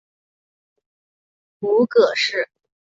[1.59, 2.49] 母葛氏。